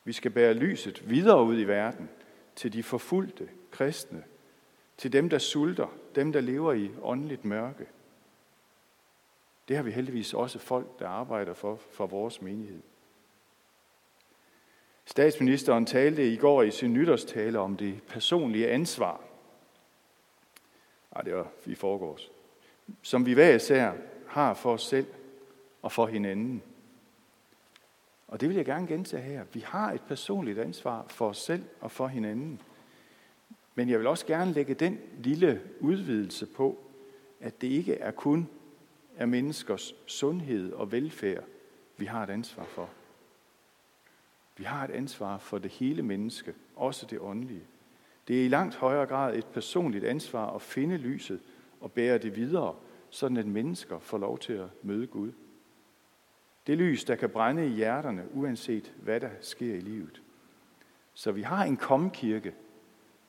Vi 0.04 0.14
skal 0.14 0.32
bære 0.32 0.54
lyset 0.54 1.10
videre 1.10 1.44
ud 1.44 1.60
i 1.60 1.64
verden 1.64 2.10
til 2.56 2.74
de 2.74 2.84
forfulgte 2.84 3.50
kristne, 3.72 4.24
til 4.98 5.14
dem, 5.14 5.30
der 5.30 5.38
sulter, 5.38 5.88
dem, 6.16 6.32
der 6.32 6.42
lever 6.42 6.74
i 6.74 6.92
åndeligt 7.02 7.46
mørke. 7.46 7.88
Det 9.68 9.76
har 9.76 9.84
vi 9.84 9.92
heldigvis 9.92 10.34
også 10.34 10.60
folk, 10.60 11.00
der 11.00 11.08
arbejder 11.08 11.54
for, 11.54 11.80
for 11.92 12.08
vores 12.08 12.42
menighed. 12.42 12.82
Statsministeren 15.06 15.86
talte 15.86 16.34
i 16.34 16.38
går 16.38 16.64
i 16.64 16.72
sin 16.72 16.94
nytårstale 16.94 17.60
om 17.60 17.78
det 17.78 18.04
personlige 18.04 18.70
ansvar. 18.70 19.22
Ej, 21.16 21.22
det 21.22 21.36
var 21.36 21.48
i 21.66 21.76
forgårs. 21.76 22.32
Som 23.02 23.26
vi 23.26 23.34
hver 23.34 23.56
især 23.56 23.94
har 24.28 24.54
for 24.54 24.74
os 24.74 24.86
selv 24.86 25.08
og 25.82 25.92
for 25.92 26.06
hinanden. 26.06 26.64
Og 28.28 28.42
det 28.42 28.50
vil 28.50 28.56
jeg 28.56 28.66
gerne 28.66 28.88
gentage 28.88 29.24
her. 29.24 29.44
Vi 29.54 29.60
har 29.60 29.92
et 29.92 30.02
personligt 30.02 30.60
ansvar 30.60 31.06
for 31.08 31.30
os 31.30 31.38
selv 31.38 31.64
og 31.82 31.92
for 31.92 32.08
hinanden. 32.08 32.62
Men 33.78 33.90
jeg 33.90 34.00
vil 34.00 34.08
også 34.08 34.26
gerne 34.26 34.54
lægge 34.54 34.74
den 34.74 35.00
lille 35.20 35.62
udvidelse 35.80 36.46
på, 36.46 36.78
at 37.40 37.62
det 37.62 37.68
ikke 37.68 37.94
er 37.94 38.12
kun 38.12 38.50
er 39.18 39.26
menneskers 39.26 39.96
sundhed 40.06 40.74
og 40.74 40.92
velfærd, 40.92 41.44
vi 41.98 42.06
har 42.06 42.24
et 42.24 42.30
ansvar 42.30 42.64
for. 42.64 42.90
Vi 44.58 44.64
har 44.64 44.84
et 44.84 44.92
ansvar 44.92 45.38
for 45.38 45.58
det 45.58 45.72
hele 45.72 46.04
menneske, 46.04 46.54
også 46.76 47.06
det 47.06 47.20
åndelige. 47.20 47.64
Det 48.28 48.42
er 48.42 48.46
i 48.46 48.48
langt 48.48 48.76
højere 48.76 49.06
grad 49.06 49.36
et 49.36 49.46
personligt 49.46 50.06
ansvar 50.06 50.56
at 50.56 50.62
finde 50.62 50.98
lyset 50.98 51.40
og 51.82 51.92
bære 51.92 52.18
det 52.18 52.36
videre, 52.36 52.76
sådan 53.10 53.38
at 53.38 53.48
mennesker 53.48 54.00
får 54.00 54.18
lov 54.18 54.40
til 54.40 54.54
at 54.54 54.68
møde 54.84 55.08
Gud. 55.08 55.32
Det 56.68 56.78
lys, 56.78 57.04
der 57.04 57.16
kan 57.16 57.30
brænde 57.30 57.68
i 57.68 57.70
hjerterne, 57.70 58.26
uanset 58.34 58.94
hvad 59.02 59.20
der 59.20 59.30
sker 59.42 59.76
i 59.76 59.80
livet. 59.80 60.22
Så 61.14 61.32
vi 61.32 61.42
har 61.42 61.64
en 61.64 61.78
komkirke, 61.78 62.54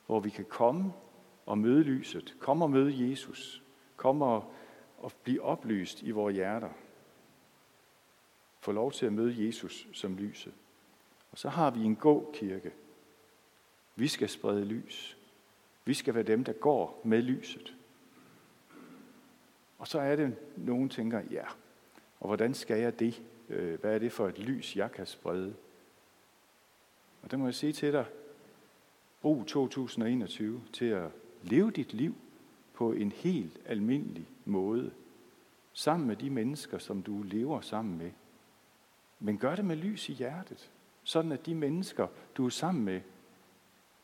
hvor 0.09 0.19
vi 0.19 0.29
kan 0.29 0.45
komme 0.45 0.93
og 1.45 1.57
møde 1.57 1.83
lyset, 1.83 2.35
Kom 2.39 2.61
og 2.61 2.71
møde 2.71 3.09
Jesus, 3.09 3.63
Kom 3.95 4.21
og, 4.21 4.53
og 4.97 5.11
blive 5.23 5.41
oplyst 5.41 6.01
i 6.01 6.11
vores 6.11 6.35
hjerter. 6.35 6.69
Få 8.59 8.71
lov 8.71 8.91
til 8.91 9.05
at 9.05 9.13
møde 9.13 9.45
Jesus 9.45 9.87
som 9.93 10.17
lyset. 10.17 10.53
Og 11.31 11.37
så 11.37 11.49
har 11.49 11.71
vi 11.71 11.83
en 11.83 11.95
god 11.95 12.33
kirke. 12.33 12.71
Vi 13.95 14.07
skal 14.07 14.29
sprede 14.29 14.65
lys. 14.65 15.17
Vi 15.85 15.93
skal 15.93 16.13
være 16.13 16.23
dem, 16.23 16.43
der 16.43 16.53
går 16.53 17.01
med 17.03 17.21
lyset. 17.21 17.75
Og 19.79 19.87
så 19.87 19.99
er 19.99 20.15
det, 20.15 20.35
nogen 20.55 20.89
tænker, 20.89 21.21
ja, 21.31 21.45
og 22.19 22.27
hvordan 22.27 22.53
skal 22.53 22.79
jeg 22.79 22.99
det? 22.99 23.21
Øh, 23.49 23.79
hvad 23.79 23.95
er 23.95 23.99
det 23.99 24.11
for 24.11 24.27
et 24.27 24.39
lys, 24.39 24.75
jeg 24.75 24.91
kan 24.91 25.05
sprede? 25.05 25.55
Og 27.21 27.31
det 27.31 27.39
må 27.39 27.45
jeg 27.45 27.55
sige 27.55 27.73
til 27.73 27.93
dig, 27.93 28.05
brug 29.21 29.47
2021 29.47 30.61
til 30.73 30.85
at 30.85 31.11
leve 31.43 31.71
dit 31.71 31.93
liv 31.93 32.15
på 32.73 32.91
en 32.91 33.11
helt 33.11 33.59
almindelig 33.65 34.25
måde, 34.45 34.91
sammen 35.73 36.07
med 36.07 36.15
de 36.15 36.29
mennesker, 36.29 36.77
som 36.77 37.01
du 37.01 37.21
lever 37.23 37.61
sammen 37.61 37.97
med. 37.97 38.11
Men 39.19 39.37
gør 39.37 39.55
det 39.55 39.65
med 39.65 39.75
lys 39.75 40.09
i 40.09 40.13
hjertet 40.13 40.71
sådan 41.09 41.31
at 41.31 41.45
de 41.45 41.55
mennesker, 41.55 42.07
du 42.37 42.45
er 42.45 42.49
sammen 42.49 42.85
med, 42.85 43.01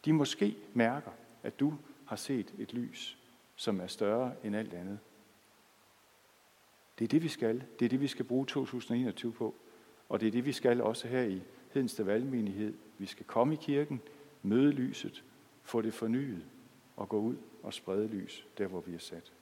de 0.06 0.14
måske 0.14 0.58
mærker, 0.74 1.12
at 1.44 1.60
du 1.60 1.74
har 2.06 2.16
set 2.16 2.54
et 2.58 2.74
lys, 2.74 3.18
som 3.56 3.80
er 3.80 3.88
større 3.88 4.34
end 4.44 4.56
alt 4.56 4.74
andet. 4.74 5.00
Det 7.00 7.06
er 7.06 7.10
det, 7.10 7.24
vi 7.24 7.28
skal. 7.28 7.64
Det 7.80 7.86
er 7.86 7.90
det, 7.90 8.02
vi 8.02 8.08
skal 8.08 8.26
bruge 8.26 8.46
2021 8.46 9.32
på. 9.32 9.56
Og 10.10 10.20
det 10.20 10.28
er 10.28 10.32
det, 10.32 10.46
vi 10.46 10.52
skal 10.52 10.82
også 10.82 11.08
her 11.08 11.24
i 11.24 11.42
Hedensted 11.74 12.06
Valgmenighed. 12.06 12.74
Vi 12.98 13.06
skal 13.06 13.26
komme 13.26 13.54
i 13.54 13.58
kirken, 13.62 14.02
møde 14.46 14.72
lyset, 14.72 15.24
få 15.64 15.82
det 15.82 15.94
fornyet 15.94 16.46
og 16.96 17.10
gå 17.10 17.20
ud 17.20 17.36
og 17.64 17.74
sprede 17.74 18.08
lys 18.08 18.48
der, 18.58 18.68
hvor 18.68 18.82
vi 18.82 18.94
er 18.96 19.00
sat. 19.00 19.34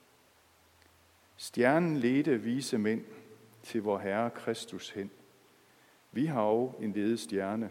Stjernen 1.36 1.96
ledte 1.96 2.42
vise 2.42 2.78
mænd 2.78 3.04
til 3.62 3.82
vor 3.82 3.98
Herre 3.98 4.30
Kristus 4.30 4.90
hen– 4.90 5.10
vi 6.14 6.26
har 6.26 6.40
også 6.40 6.76
en 6.80 6.92
ledet 6.92 7.20
stjerne, 7.20 7.70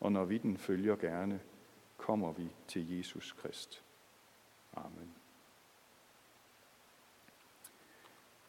og 0.00 0.12
når 0.12 0.24
vi 0.24 0.38
den 0.38 0.56
følger 0.56 0.96
gerne, 0.96 1.40
kommer 1.96 2.32
vi 2.32 2.48
til 2.68 2.96
Jesus 2.96 3.32
Krist. 3.32 3.82
Amen. 4.74 5.10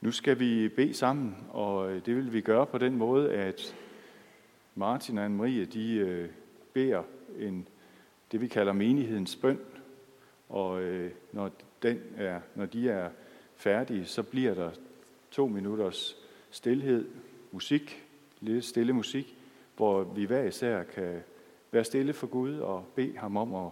Nu 0.02 0.12
skal 0.12 0.40
vi 0.40 0.70
bede 0.70 0.94
sammen, 0.94 1.48
og 1.50 2.06
det 2.06 2.16
vil 2.16 2.34
vi 2.34 2.42
gøre 2.42 2.66
på 2.66 2.78
den 2.78 2.96
måde, 2.96 3.34
at 3.34 3.76
Martin 4.76 5.18
og 5.18 5.26
Anne-Marie, 5.26 5.66
de 5.74 5.94
øh, 5.94 6.30
beder 6.74 7.04
en, 7.38 7.68
det, 8.32 8.42
vi 8.42 8.48
kalder 8.48 8.74
menighedens 8.74 9.36
bøn. 9.36 9.60
Og 10.50 10.82
øh, 10.82 11.12
når, 11.32 11.52
den 11.82 12.02
er, 12.18 12.42
når 12.56 12.66
de 12.66 12.90
er 12.90 13.10
færdige, 13.56 14.06
så 14.06 14.24
bliver 14.24 14.54
der 14.54 14.72
to 15.32 15.48
minutters 15.48 16.18
stillhed, 16.52 17.10
musik, 17.52 18.06
lidt 18.40 18.66
stille 18.66 18.94
musik, 18.94 19.36
hvor 19.76 20.04
vi 20.04 20.26
hver 20.26 20.44
især 20.44 20.84
kan 20.84 21.24
være 21.72 21.84
stille 21.84 22.14
for 22.14 22.28
Gud 22.28 22.60
og 22.60 22.86
bede 22.96 23.18
ham 23.18 23.38
om 23.38 23.56
at, 23.56 23.72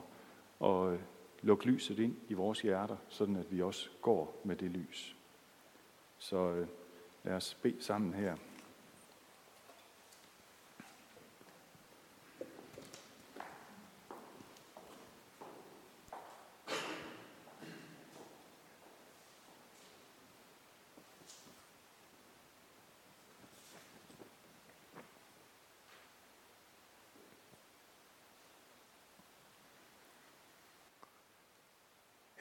at 0.69 1.00
lukke 1.41 1.65
lyset 1.65 2.00
ind 2.00 2.15
i 2.29 2.33
vores 2.33 2.62
hjerter, 2.62 2.97
sådan 3.09 3.35
at 3.35 3.51
vi 3.51 3.62
også 3.62 3.89
går 4.01 4.41
med 4.43 4.55
det 4.55 4.71
lys. 4.71 5.15
Så 6.17 6.51
øh, 6.51 6.67
lad 7.24 7.33
os 7.33 7.57
bede 7.62 7.75
sammen 7.79 8.13
her. 8.13 8.35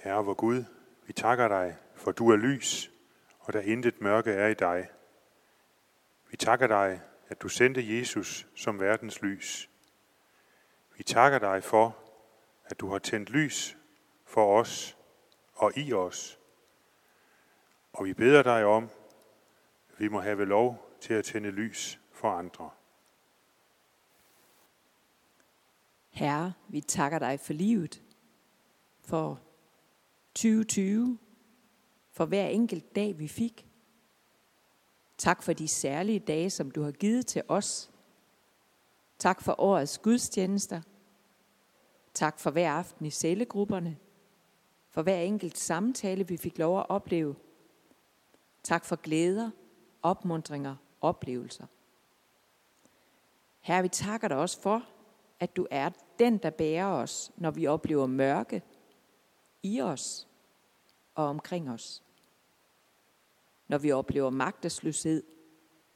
Herre 0.05 0.25
vor 0.25 0.35
Gud, 0.35 0.65
vi 1.07 1.13
takker 1.13 1.49
dig, 1.49 1.77
for 1.95 2.13
du 2.13 2.31
er 2.31 2.37
lys, 2.37 2.91
og 3.39 3.53
der 3.53 3.61
intet 3.61 4.01
mørke 4.01 4.33
er 4.33 4.49
i 4.49 4.55
dig. 4.55 4.89
Vi 6.31 6.37
takker 6.37 6.67
dig, 6.67 7.01
at 7.29 7.43
du 7.43 7.49
sendte 7.49 7.99
Jesus 7.99 8.47
som 8.55 8.81
verdens 8.81 9.23
lys. 9.23 9.71
Vi 10.97 11.03
takker 11.03 11.39
dig 11.39 11.65
for, 11.65 11.97
at 12.65 12.81
du 12.81 12.89
har 12.89 12.99
tændt 12.99 13.31
lys 13.31 13.77
for 14.25 14.61
os 14.61 14.97
og 15.55 15.79
i 15.79 15.93
os. 15.93 16.39
Og 17.93 18.05
vi 18.05 18.15
beder 18.15 18.43
dig 18.43 18.65
om, 18.65 18.91
at 19.93 20.01
vi 20.01 20.09
må 20.09 20.21
have 20.21 20.45
lov 20.45 20.97
til 21.01 21.15
at 21.15 21.25
tænde 21.25 21.51
lys 21.51 22.01
for 22.13 22.31
andre. 22.31 22.71
Herre, 26.11 26.53
vi 26.69 26.81
takker 26.81 27.19
dig 27.19 27.41
for 27.41 27.53
livet, 27.53 28.03
for 29.03 29.44
2020, 30.35 31.19
for 32.11 32.25
hver 32.25 32.47
enkelt 32.47 32.97
dag, 32.97 33.19
vi 33.19 33.29
fik. 33.29 33.67
Tak 35.19 35.43
for 35.43 35.53
de 35.53 35.69
særlige 35.69 36.19
dage, 36.19 36.51
som 36.51 36.71
du 36.71 36.83
har 36.83 36.93
givet 36.93 37.27
til 37.27 37.43
os. 37.49 37.91
Tak 39.19 39.43
for 39.43 39.61
årets 39.61 39.99
gudstjenester. 39.99 40.81
Tak 42.15 42.39
for 42.39 42.51
hver 42.51 42.73
aften 42.73 43.07
i 43.07 43.11
cellegrupperne. 43.11 43.97
For 44.91 45.03
hver 45.03 45.19
enkelt 45.19 45.59
samtale, 45.59 46.29
vi 46.29 46.37
fik 46.37 46.59
lov 46.59 46.79
at 46.79 46.87
opleve. 46.89 47.35
Tak 48.63 48.85
for 48.85 48.97
glæder, 48.97 49.51
opmuntringer, 50.03 50.77
oplevelser. 51.01 51.67
Herre, 53.61 53.83
vi 53.83 53.89
takker 53.89 54.29
dig 54.29 54.37
også 54.37 54.61
for, 54.61 54.83
at 55.41 55.57
du 55.57 55.67
er 55.71 55.91
den, 56.19 56.39
der 56.39 56.51
bærer 56.51 56.87
os, 56.87 57.33
når 57.37 57.51
vi 57.51 57.67
oplever 57.67 58.07
mørke 58.07 58.63
i 59.65 59.81
os 59.81 60.29
og 61.15 61.25
omkring 61.25 61.71
os. 61.71 62.03
Når 63.69 63.79
vi 63.79 63.93
oplever 63.93 64.31
magtesløshed 64.31 65.23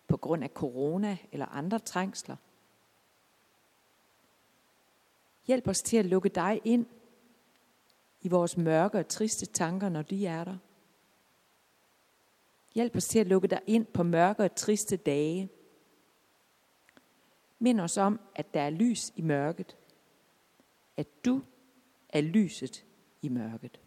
på 0.07 0.16
grund 0.16 0.44
af 0.44 0.50
corona 0.50 1.18
eller 1.33 1.46
andre 1.46 1.78
trængsler. 1.78 2.37
Hjælp 5.46 5.68
os 5.68 5.83
til 5.83 5.96
at 5.96 6.07
lukke 6.07 6.28
dig 6.28 6.61
ind 6.64 6.87
i 8.20 8.28
vores 8.28 8.57
mørke 8.57 8.98
og 8.98 9.09
triste 9.09 9.46
tanker, 9.46 9.88
når 9.88 10.02
de 10.02 10.26
er 10.26 10.44
der. 10.44 10.59
Hjælp 12.74 12.96
os 12.96 13.09
til 13.09 13.18
at 13.18 13.26
lukke 13.26 13.48
dig 13.48 13.61
ind 13.66 13.87
på 13.87 14.02
mørke 14.02 14.42
og 14.42 14.54
triste 14.54 14.96
dage. 14.96 15.48
Mind 17.59 17.81
os 17.81 17.96
om, 17.96 18.20
at 18.35 18.54
der 18.54 18.61
er 18.61 18.70
lys 18.70 19.12
i 19.16 19.22
mørket. 19.22 19.76
At 20.96 21.24
du 21.24 21.42
er 22.09 22.20
lyset 22.20 22.88
i 23.22 23.28
mørket. 23.28 23.81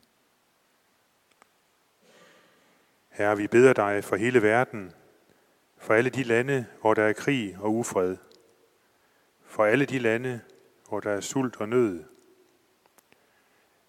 Herre, 3.09 3.37
vi 3.37 3.47
beder 3.47 3.73
dig 3.73 4.03
for 4.03 4.15
hele 4.15 4.41
verden, 4.41 4.93
for 5.77 5.93
alle 5.93 6.09
de 6.09 6.23
lande, 6.23 6.65
hvor 6.81 6.93
der 6.93 7.03
er 7.03 7.13
krig 7.13 7.57
og 7.59 7.73
ufred, 7.73 8.17
for 9.43 9.65
alle 9.65 9.85
de 9.85 9.99
lande, 9.99 10.41
hvor 10.89 10.99
der 10.99 11.11
er 11.11 11.21
sult 11.21 11.61
og 11.61 11.69
nød. 11.69 12.03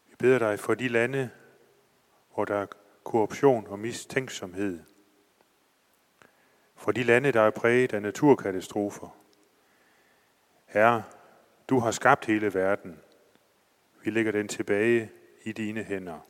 Vi 0.08 0.14
beder 0.18 0.38
dig 0.38 0.58
for 0.58 0.74
de 0.74 0.88
lande, 0.88 1.30
hvor 2.34 2.44
der 2.44 2.56
er 2.56 2.66
korruption 3.04 3.66
og 3.66 3.78
mistænksomhed, 3.78 4.80
for 6.74 6.92
de 6.92 7.02
lande, 7.02 7.32
der 7.32 7.40
er 7.40 7.50
præget 7.50 7.92
af 7.92 8.02
naturkatastrofer. 8.02 9.16
Herre, 10.66 11.02
du 11.68 11.78
har 11.78 11.90
skabt 11.90 12.24
hele 12.24 12.54
verden. 12.54 13.00
Vi 14.04 14.10
lægger 14.10 14.32
den 14.32 14.48
tilbage 14.48 15.10
i 15.44 15.52
dine 15.52 15.84
hænder. 15.84 16.20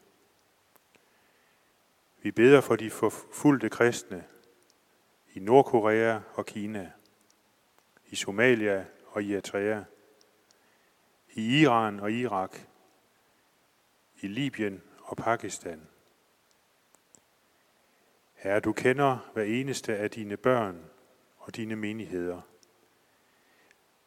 Vi 2.23 2.31
beder 2.31 2.61
for 2.61 2.77
de 2.77 2.91
forfulgte 2.91 3.69
kristne 3.69 4.25
i 5.35 5.41
Nordkorea 5.41 6.21
og 6.35 6.47
Kina, 6.47 6.93
i 8.07 8.17
Somalia 8.17 8.87
og 9.07 9.23
i 9.23 9.33
Eritrea, 9.33 9.83
i 11.33 11.61
Iran 11.61 12.01
og 12.01 12.13
Irak, 12.13 12.59
i 14.21 14.27
Libyen 14.27 14.83
og 14.99 15.17
Pakistan. 15.17 15.89
Herre, 18.35 18.61
du 18.61 18.73
kender 18.73 19.31
hver 19.33 19.43
eneste 19.43 19.97
af 19.97 20.11
dine 20.11 20.37
børn 20.37 20.85
og 21.39 21.57
dine 21.57 21.77
menigheder. 21.77 22.41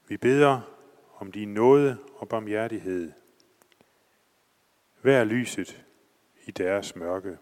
Vi 0.07 0.17
beder 0.17 0.61
om 1.17 1.31
din 1.31 1.53
nåde 1.53 1.97
og 2.15 2.29
barmhjertighed– 2.29 3.11
Vær 5.05 5.23
lyset 5.23 5.85
i 6.45 6.51
deres 6.51 6.95
mørke. 6.95 7.37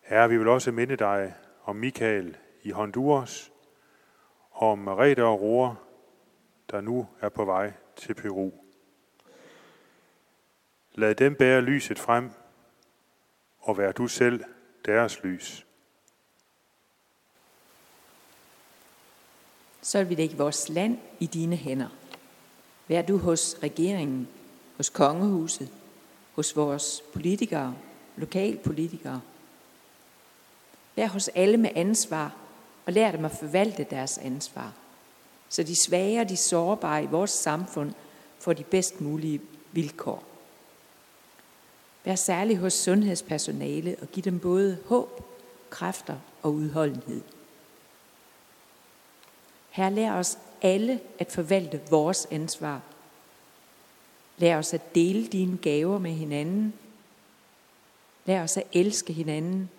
Herre, 0.00 0.28
vi 0.28 0.38
vil 0.38 0.48
også 0.48 0.70
minde 0.70 0.96
dig 0.96 1.34
om 1.64 1.76
Michael 1.76 2.36
i 2.62 2.70
Honduras, 2.70 3.52
og 4.50 4.70
om 4.70 4.78
Marita 4.78 5.22
og 5.22 5.40
Roar, 5.40 5.82
der 6.70 6.80
nu 6.80 7.06
er 7.20 7.28
på 7.28 7.44
vej 7.44 7.72
til 7.96 8.14
Peru. 8.14 8.50
Lad 10.94 11.14
dem 11.14 11.34
bære 11.34 11.60
lyset 11.60 11.98
frem, 11.98 12.30
og 13.60 13.78
vær 13.78 13.92
du 13.92 14.08
selv 14.08 14.44
deres 14.84 15.22
lys. 15.22 15.66
Så 19.82 19.98
vil 19.98 20.08
vi 20.08 20.14
lægge 20.14 20.36
vores 20.36 20.68
land 20.68 20.98
i 21.20 21.26
dine 21.26 21.56
hænder. 21.56 21.88
Vær 22.88 23.02
du 23.02 23.18
hos 23.18 23.56
regeringen 23.62 24.28
hos 24.76 24.90
kongehuset, 24.90 25.68
hos 26.34 26.56
vores 26.56 27.02
politikere, 27.12 27.74
lokalpolitikere. 28.16 29.20
Vær 30.96 31.06
hos 31.06 31.28
alle 31.28 31.56
med 31.56 31.70
ansvar, 31.74 32.36
og 32.86 32.92
lær 32.92 33.10
dem 33.10 33.24
at 33.24 33.36
forvalte 33.40 33.86
deres 33.90 34.18
ansvar, 34.18 34.72
så 35.48 35.62
de 35.62 35.76
svage 35.76 36.20
og 36.20 36.28
de 36.28 36.36
sårbare 36.36 37.04
i 37.04 37.06
vores 37.06 37.30
samfund 37.30 37.92
får 38.38 38.52
de 38.52 38.64
bedst 38.64 39.00
mulige 39.00 39.40
vilkår. 39.72 40.24
Vær 42.04 42.14
særlig 42.14 42.58
hos 42.58 42.72
sundhedspersonale 42.72 43.96
og 44.02 44.08
giv 44.08 44.22
dem 44.22 44.40
både 44.40 44.78
håb, 44.86 45.24
kræfter 45.70 46.16
og 46.42 46.52
udholdenhed. 46.52 47.20
Her 49.70 49.90
lær 49.90 50.12
os 50.12 50.38
alle 50.62 51.00
at 51.18 51.32
forvalte 51.32 51.80
vores 51.90 52.26
ansvar 52.30 52.80
Lær 54.38 54.58
os 54.58 54.74
at 54.74 54.94
dele 54.94 55.26
dine 55.26 55.58
gaver 55.58 55.98
med 55.98 56.12
hinanden. 56.12 56.74
Lær 58.24 58.42
os 58.42 58.56
at 58.56 58.66
elske 58.72 59.12
hinanden. 59.12 59.70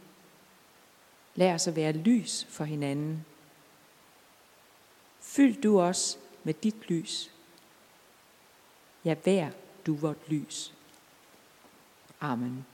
Lær 1.35 1.53
os 1.53 1.67
at 1.67 1.75
være 1.75 1.91
lys 1.91 2.47
for 2.49 2.63
hinanden. 2.63 3.25
Fyld 5.21 5.61
du 5.61 5.81
os 5.81 6.19
med 6.43 6.53
dit 6.53 6.89
lys. 6.89 7.31
Ja, 9.05 9.15
vær 9.25 9.49
du 9.85 9.95
vort 9.95 10.29
lys. 10.29 10.73
Amen. 12.21 12.65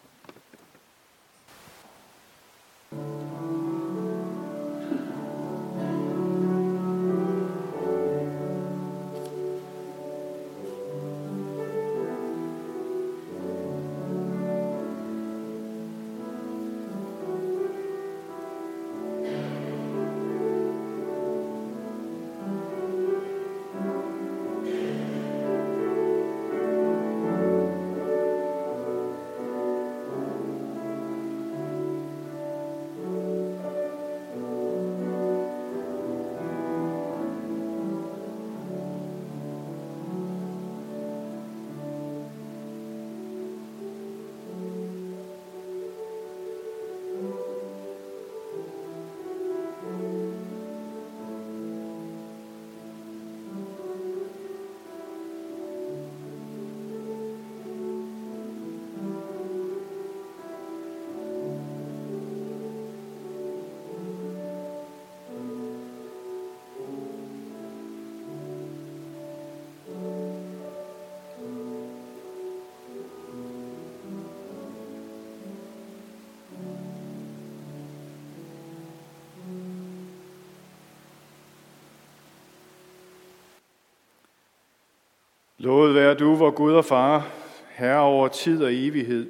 Lovet 85.69 85.95
være 85.95 86.13
du, 86.13 86.35
hvor 86.35 86.51
Gud 86.51 86.73
og 86.73 86.85
Far, 86.85 87.27
Herre 87.69 88.01
over 88.01 88.27
tid 88.27 88.63
og 88.63 88.73
evighed. 88.73 89.29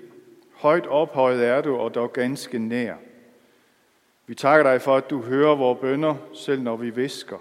Højt 0.53 0.87
ophøjet 0.87 1.45
er 1.45 1.61
du, 1.61 1.77
og 1.77 1.95
dog 1.95 2.13
ganske 2.13 2.59
nær. 2.59 2.93
Vi 4.27 4.35
takker 4.35 4.71
dig 4.71 4.81
for, 4.81 4.95
at 4.95 5.09
du 5.09 5.21
hører 5.21 5.55
vores 5.55 5.79
bønder, 5.79 6.15
selv 6.33 6.61
når 6.61 6.75
vi 6.75 6.89
visker, 6.89 7.37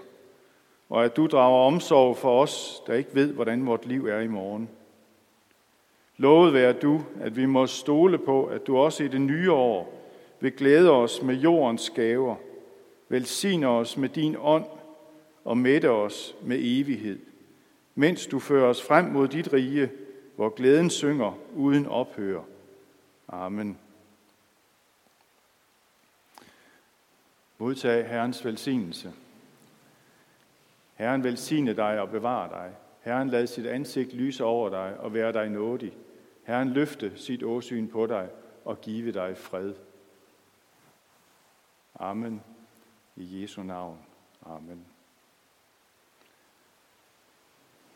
og 0.89 1.05
at 1.05 1.15
du 1.15 1.27
drager 1.27 1.65
omsorg 1.65 2.17
for 2.17 2.41
os, 2.41 2.81
der 2.87 2.93
ikke 2.93 3.09
ved, 3.13 3.33
hvordan 3.33 3.65
vort 3.65 3.85
liv 3.85 4.05
er 4.05 4.19
i 4.19 4.27
morgen. 4.27 4.69
Lovet 6.17 6.53
være 6.53 6.73
du, 6.73 7.01
at 7.21 7.35
vi 7.35 7.45
må 7.45 7.67
stole 7.67 8.17
på, 8.17 8.45
at 8.45 8.67
du 8.67 8.77
også 8.77 9.03
i 9.03 9.07
det 9.07 9.21
nye 9.21 9.51
år 9.51 9.93
vil 10.39 10.51
glæde 10.51 10.91
os 10.91 11.21
med 11.21 11.35
jordens 11.35 11.89
gaver, 11.89 12.35
velsigne 13.09 13.67
os 13.67 13.97
med 13.97 14.09
din 14.09 14.35
ånd 14.39 14.65
og 15.43 15.57
mætte 15.57 15.89
os 15.91 16.35
med 16.43 16.57
evighed, 16.61 17.28
mens 17.99 18.27
du 18.27 18.39
fører 18.39 18.69
os 18.69 18.83
frem 18.83 19.05
mod 19.05 19.27
dit 19.27 19.53
rige, 19.53 19.91
hvor 20.35 20.49
glæden 20.49 20.89
synger 20.89 21.37
uden 21.55 21.85
ophør. 21.85 22.41
Amen. 23.27 23.77
Modtag 27.57 28.09
Herrens 28.09 28.45
velsignelse. 28.45 29.13
Herren 30.95 31.23
velsigne 31.23 31.73
dig 31.73 32.01
og 32.01 32.09
bevare 32.09 32.49
dig. 32.49 32.71
Herren 33.01 33.29
lad 33.29 33.47
sit 33.47 33.65
ansigt 33.65 34.13
lyse 34.13 34.43
over 34.43 34.69
dig 34.69 34.99
og 34.99 35.13
være 35.13 35.33
dig 35.33 35.49
nådig. 35.49 35.93
Herren 36.43 36.69
løfte 36.69 37.11
sit 37.15 37.43
åsyn 37.43 37.87
på 37.87 38.05
dig 38.05 38.29
og 38.65 38.81
give 38.81 39.11
dig 39.11 39.37
fred. 39.37 39.73
Amen. 41.95 42.41
I 43.15 43.41
Jesu 43.41 43.63
navn. 43.63 43.97
Amen. 44.45 44.88